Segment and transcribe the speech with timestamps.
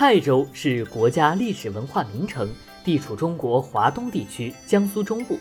[0.00, 2.48] 泰州是国家历史文化名城，
[2.84, 5.36] 地处中国华东地区江苏中部。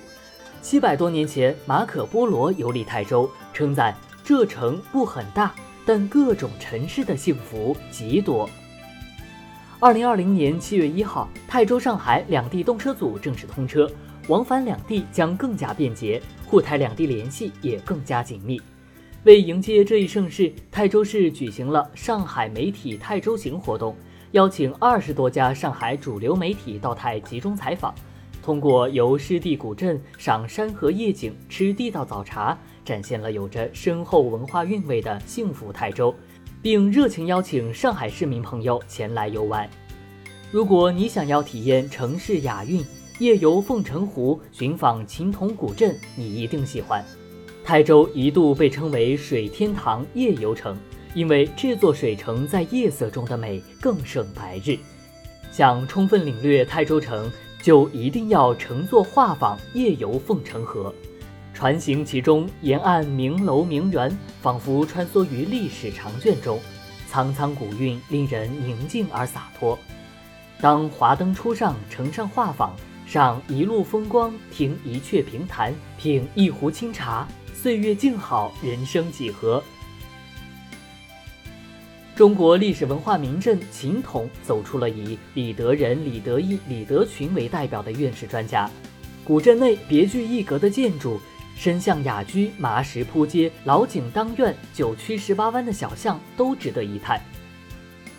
[0.64, 5.54] 七百多年前，马可·波罗游历泰州，称赞这城不很大，
[5.86, 8.50] 但各种城市的幸福极多。
[9.80, 13.88] 二零二零年七月一号，泰州、上海两地动车组正式通车，
[14.28, 18.60] 往返两地将更加便捷，沪泰两地联系也更加紧密。
[19.24, 23.96] 为迎接这一盛事，泰州市举行了上海媒体泰州行活动。
[24.32, 27.96] 邀请二十多家上海主流媒体到泰集中采访，
[28.44, 36.14] 通过游湿地古镇、赏山河夜景、吃地道早茶，展现了有着深厚文化韵味的幸福泰州，
[36.62, 39.68] 并热情邀请上海市民朋友前来游玩。
[40.52, 42.84] 如果你想要体验城市雅韵，
[43.20, 47.04] 夜游凤城湖、寻访秦童古镇，你一定喜欢。
[47.64, 50.78] 泰州一度被称为“水天堂”夜游城。
[51.18, 54.78] 因为这座水城在夜色中的美更胜白日，
[55.52, 60.94] 想充分领略泰州城，就一定要乘坐画舫夜游凤城河，
[61.56, 66.60] 船行其中，沿岸名楼名园，仿佛穿梭于历史长卷中，
[67.10, 69.76] 苍苍古韵令人宁静而洒脱。
[70.62, 72.70] 当华灯初上，乘上画舫，
[73.08, 79.64] 赏一路风光，听一阙评弹，品一壶清茶，岁月静好，人生几何？
[82.18, 88.68] 中国历史文化名镇秦统走出了以李德仁、李德义、李德群为代表的院士专家。
[89.24, 91.22] 古镇内别具一格的建筑，
[91.56, 97.22] 深巷雅居、麻石铺街、老井当院、九曲十八弯的小巷都值得一探。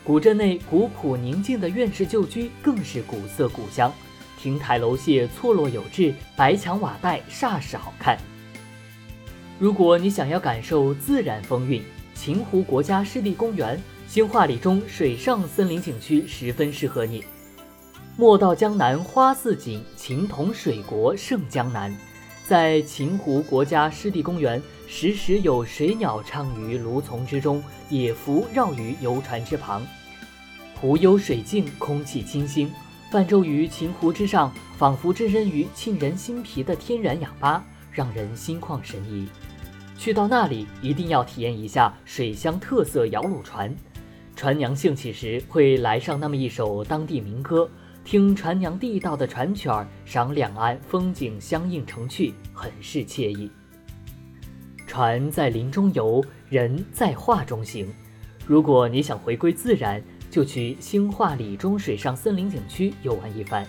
[0.05, 3.93] 古镇内古朴宁静的院士旧居更是古色古香，
[4.41, 8.17] 亭台楼榭错落有致，白墙瓦带煞是好看。
[9.59, 11.83] 如果你想要感受自然风韵，
[12.21, 17.23] 秦湖国家湿地公园、兴化里中水上森林景区十分适合你。
[18.17, 21.97] 莫道江南花似锦，秦同水国胜江南。
[22.45, 29.87] 在秦湖国家湿地公园，时时有水鸟唱于芦丛之中，野蝠绕于游船之旁。
[30.75, 32.69] 湖幽水静，空气清新，
[33.13, 39.29] 泛舟于秦湖之上，仿佛置身于沁人心脾的天然氧吧，让人心旷神怡。
[39.99, 43.75] 去到那里，一定要体验一下水乡特色摇橹船。
[44.37, 47.69] 船娘兴起时，会来上那么一首当地民歌，
[48.05, 53.51] 听船娘地道的船曲儿，赏两岸风景相映成趣，很是惬意。
[54.87, 57.93] 船在林中游，人在画中行。
[58.47, 60.01] 如果你想回归自然，
[60.31, 63.67] 就去兴化里中水上森林景区游玩一番。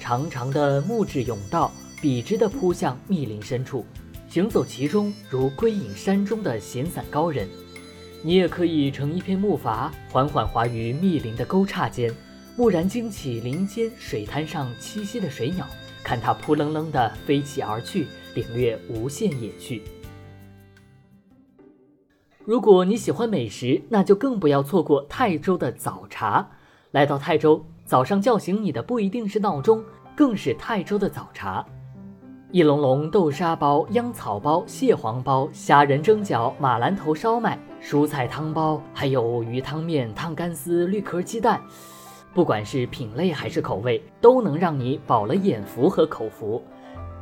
[0.00, 1.70] 长长的木质甬道，
[2.00, 3.84] 笔直地铺向密林深处。
[4.30, 7.48] 行走其中，如归隐山中的闲散高人。
[8.22, 12.14] 你也可以乘一片木筏，缓缓滑于密林的沟岔间，
[12.56, 15.66] 蓦然惊起林间水滩上栖息的水鸟，
[16.04, 19.82] 看它扑棱棱地飞起而去，领略无限野趣。
[22.44, 26.48] 如果你喜欢美食，那就更不要错过泰州的早茶。
[26.92, 29.82] 来到泰州，早上叫醒你的不一定是闹钟，
[30.14, 31.66] 更是泰州的早茶。
[32.52, 41.60] 一笼笼豆沙包、秧草包、蟹黄包、虾仁蒸饺、马兰头烧麦、蔬菜汤包，还有鱼汤面、烫干丝、绿壳鸡蛋，
[42.34, 46.60] 不管是品类还是口味，都能让你饱了眼福和口福。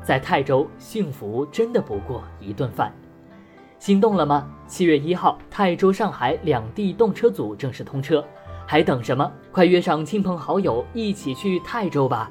[0.03, 2.91] 在泰州，幸福真的不过一顿饭。
[3.79, 4.49] 心动了吗？
[4.67, 8.25] 七月一号，泰州、上海两地动车组正式通车，
[8.67, 9.31] 还等什么？
[9.53, 12.31] 快约上亲朋好友一起去泰州吧！